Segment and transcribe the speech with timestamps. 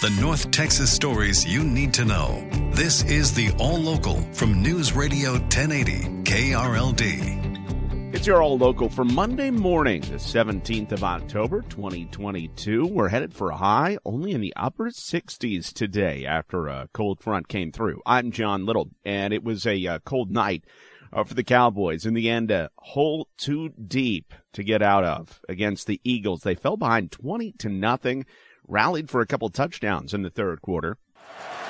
[0.00, 2.48] The North Texas stories you need to know.
[2.70, 8.14] This is the All Local from News Radio 1080 KRLD.
[8.14, 12.86] It's your All Local for Monday morning, the 17th of October, 2022.
[12.86, 17.48] We're headed for a high only in the upper 60s today after a cold front
[17.48, 18.00] came through.
[18.06, 20.62] I'm John Little, and it was a uh, cold night
[21.12, 22.06] uh, for the Cowboys.
[22.06, 26.42] In the end, a hole too deep to get out of against the Eagles.
[26.42, 28.26] They fell behind 20 to nothing,
[28.68, 30.96] rallied for a couple touchdowns in the third quarter.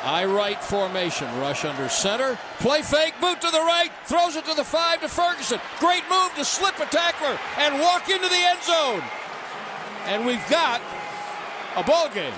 [0.05, 4.55] I right formation, rush under center, play fake, boot to the right, throws it to
[4.55, 5.61] the five to Ferguson.
[5.81, 9.03] Great move to slip a tackler and walk into the end zone.
[10.05, 10.81] And we've got
[11.77, 12.35] a ball game.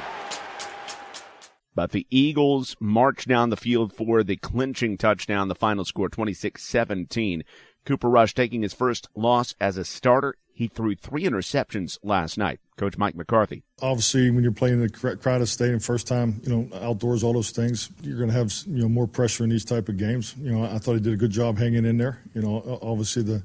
[1.75, 6.63] But the Eagles march down the field for the clinching touchdown, the final score 26
[6.63, 7.45] 17.
[7.85, 10.35] Cooper Rush taking his first loss as a starter.
[10.53, 12.61] He threw three interceptions last night.
[12.77, 13.63] Coach Mike McCarthy.
[13.81, 17.51] Obviously, when you're playing in a crowded stadium, first time, you know, outdoors, all those
[17.51, 20.35] things, you're going to have you know more pressure in these type of games.
[20.39, 22.23] You know, I thought he did a good job hanging in there.
[22.35, 23.43] You know, obviously the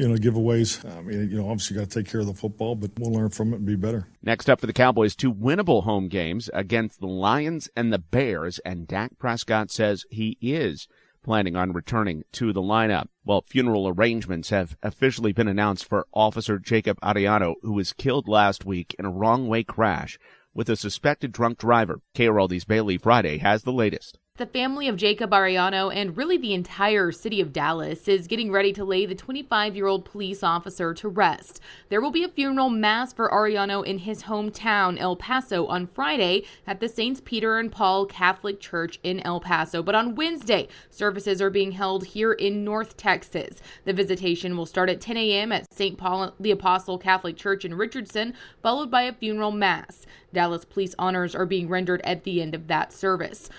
[0.00, 0.82] you know, giveaways.
[0.96, 3.28] I mean, you know, obviously got to take care of the football, but we'll learn
[3.28, 4.08] from it and be better.
[4.22, 8.58] Next up for the Cowboys, two winnable home games against the Lions and the Bears,
[8.60, 10.88] and Dak Prescott says he is
[11.22, 13.08] planning on returning to the lineup.
[13.24, 18.64] Well, funeral arrangements have officially been announced for Officer Jacob Arellano, who was killed last
[18.64, 20.18] week in a wrong way crash
[20.54, 22.00] with a suspected drunk driver.
[22.14, 24.19] KRLD's Bailey Friday has the latest.
[24.40, 28.72] The family of Jacob Arellano and really the entire city of Dallas is getting ready
[28.72, 31.60] to lay the 25 year old police officer to rest.
[31.90, 36.44] There will be a funeral mass for Arellano in his hometown, El Paso, on Friday
[36.66, 39.82] at the Saints Peter and Paul Catholic Church in El Paso.
[39.82, 43.60] But on Wednesday, services are being held here in North Texas.
[43.84, 45.52] The visitation will start at 10 a.m.
[45.52, 45.98] at St.
[45.98, 50.06] Paul the Apostle Catholic Church in Richardson, followed by a funeral mass.
[50.32, 53.50] Dallas police honors are being rendered at the end of that service.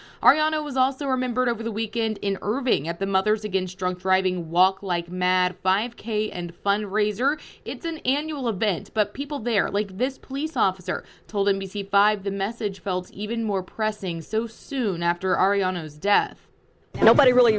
[0.62, 4.82] Was also remembered over the weekend in Irving at the Mothers Against Drunk Driving Walk
[4.82, 7.38] Like Mad 5K and fundraiser.
[7.66, 12.80] It's an annual event, but people there, like this police officer, told NBC5 the message
[12.80, 16.48] felt even more pressing so soon after Arellano's death.
[17.02, 17.58] Nobody really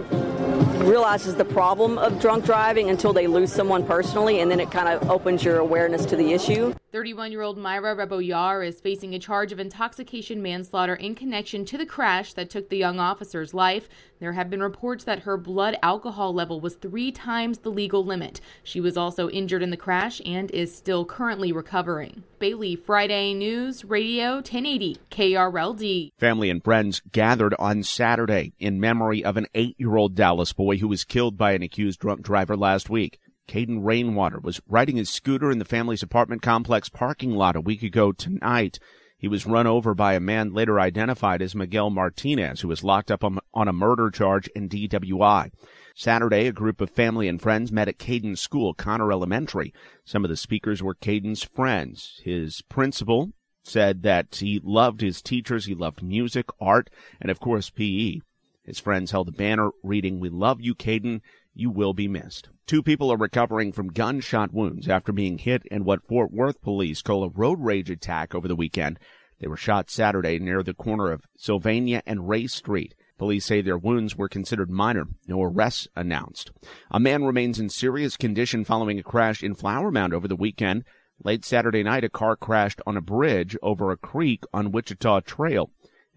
[0.78, 4.88] realizes the problem of drunk driving until they lose someone personally, and then it kind
[4.88, 6.72] of opens your awareness to the issue.
[6.92, 11.78] 31 year old Myra Rebollar is facing a charge of intoxication manslaughter in connection to
[11.78, 13.88] the crash that took the young officer's life.
[14.20, 18.42] There have been reports that her blood alcohol level was three times the legal limit.
[18.62, 22.24] She was also injured in the crash and is still currently recovering.
[22.38, 26.12] Bailey, Friday News Radio 1080 KRLD.
[26.18, 30.76] Family and friends gathered on Saturday in memory of an eight year old Dallas boy
[30.76, 33.18] who was killed by an accused drunk driver last week.
[33.48, 37.82] Caden Rainwater was riding his scooter in the family's apartment complex parking lot a week
[37.82, 38.78] ago tonight.
[39.18, 43.10] He was run over by a man later identified as Miguel Martinez, who was locked
[43.10, 45.52] up on, a murder charge in DWI.
[45.94, 49.72] Saturday, a group of family and friends met at Caden's school, Connor Elementary.
[50.04, 52.20] Some of the speakers were Caden's friends.
[52.24, 53.32] His principal
[53.62, 58.20] said that he loved his teachers, he loved music, art, and of course PE.
[58.64, 61.20] His friends held a banner reading, We love you, Caden.
[61.54, 62.48] You will be missed.
[62.66, 67.02] Two people are recovering from gunshot wounds after being hit in what Fort Worth police
[67.02, 68.98] call a road rage attack over the weekend.
[69.38, 72.94] They were shot Saturday near the corner of Sylvania and Ray Street.
[73.18, 75.04] Police say their wounds were considered minor.
[75.28, 76.52] No arrests announced.
[76.90, 80.84] A man remains in serious condition following a crash in Flower Mound over the weekend.
[81.22, 85.70] Late Saturday night, a car crashed on a bridge over a creek on Wichita Trail.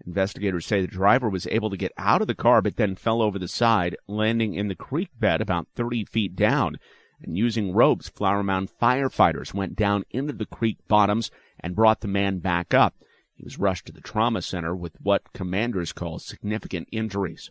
[0.06, 3.20] Investigators say the driver was able to get out of the car but then fell
[3.20, 6.78] over the side, landing in the creek bed about 30 feet down.
[7.22, 12.08] And using ropes, Flower Mound firefighters went down into the creek bottoms and brought the
[12.08, 12.94] man back up.
[13.34, 17.50] He was rushed to the trauma center with what commanders call significant injuries.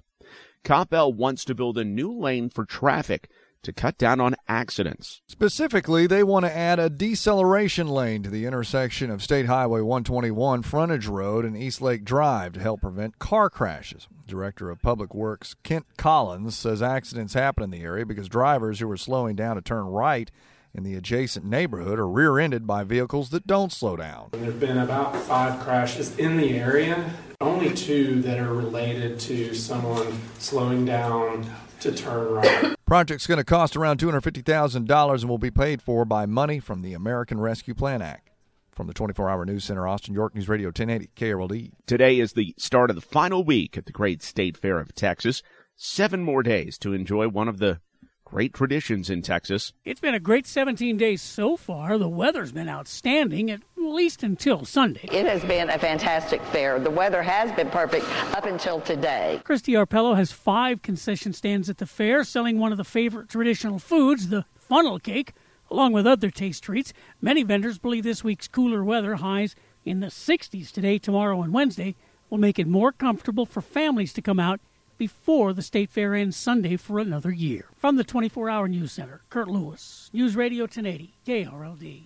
[0.64, 3.30] Coppell wants to build a new lane for traffic
[3.66, 5.22] to cut down on accidents.
[5.28, 10.62] Specifically, they want to add a deceleration lane to the intersection of State Highway 121
[10.62, 14.08] Frontage Road and East Lake Drive to help prevent car crashes.
[14.28, 18.90] Director of Public Works Kent Collins says accidents happen in the area because drivers who
[18.90, 20.32] are slowing down to turn right
[20.74, 24.30] in the adjacent neighborhood are rear ended by vehicles that don't slow down.
[24.32, 29.56] There have been about five crashes in the area, only two that are related to
[29.56, 32.75] someone slowing down to turn right.
[32.86, 36.94] Project's going to cost around $250,000 and will be paid for by money from the
[36.94, 38.30] American Rescue Plan Act.
[38.70, 41.72] From the 24 hour news center, Austin, York News Radio 1080 KRLD.
[41.88, 45.42] Today is the start of the final week at the Great State Fair of Texas.
[45.76, 47.80] Seven more days to enjoy one of the
[48.26, 49.72] great traditions in Texas.
[49.86, 51.98] It's been a great 17 days so far.
[51.98, 55.08] The weather's been outstanding, at least until Sunday.
[55.12, 56.80] It has been a fantastic fair.
[56.80, 58.06] The weather has been perfect
[58.36, 59.40] up until today.
[59.46, 63.80] Christy Arpello has five concession stands at the fair selling one of the favorite traditional
[63.80, 65.34] foods, the funnel cake
[65.72, 66.94] along with other taste treats.
[67.22, 71.96] Many vendors believe this week's cooler weather, highs in the 60s today, tomorrow, and Wednesday,
[72.30, 74.60] will make it more comfortable for families to come out
[74.98, 77.66] before the State Fair ends Sunday for another year.
[77.76, 82.04] From the 24 Hour News Center, Kurt Lewis, News Radio 1080, KRLD.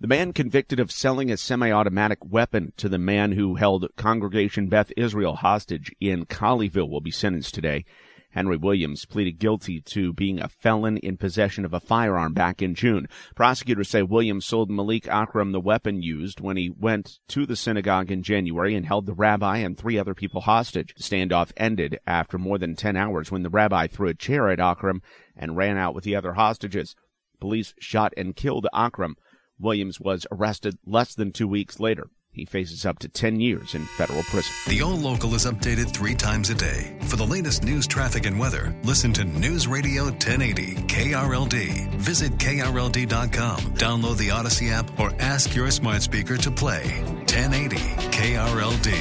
[0.00, 4.68] The man convicted of selling a semi automatic weapon to the man who held Congregation
[4.68, 7.84] Beth Israel hostage in Colleyville will be sentenced today.
[8.30, 12.74] Henry Williams pleaded guilty to being a felon in possession of a firearm back in
[12.74, 13.08] June.
[13.34, 18.10] Prosecutors say Williams sold Malik Akram the weapon used when he went to the synagogue
[18.10, 20.94] in January and held the rabbi and three other people hostage.
[20.94, 24.60] The standoff ended after more than 10 hours when the rabbi threw a chair at
[24.60, 25.02] Akram
[25.34, 26.94] and ran out with the other hostages.
[27.40, 29.16] Police shot and killed Akram.
[29.58, 32.10] Williams was arrested less than two weeks later.
[32.30, 34.52] He faces up to 10 years in federal prison.
[34.68, 36.96] The All Local is updated three times a day.
[37.02, 41.88] For the latest news, traffic, and weather, listen to News Radio 1080 KRLD.
[41.96, 46.84] Visit KRLD.com, download the Audacy app, or ask your smart speaker to play
[47.26, 47.76] 1080
[48.12, 48.94] KRLD.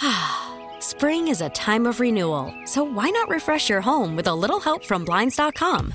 [0.82, 4.60] Spring is a time of renewal, so why not refresh your home with a little
[4.60, 5.94] help from Blinds.com?